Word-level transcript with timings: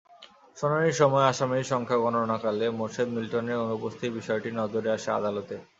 শুনানির 0.57 0.99
সময় 1.01 1.25
আসামির 1.25 1.69
সংখ্যা 1.71 1.97
গণনাকালে 1.97 2.65
মোরশেদ 2.71 3.07
মিলটনের 3.15 3.61
অনুপস্থিতির 3.65 4.17
বিষয়টি 4.19 4.49
নজরে 4.51 4.89
আসে 4.91 5.09
আদালতের। 5.11 5.61